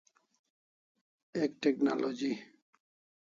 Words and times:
Ek 1.41 1.51
technology 1.63 2.33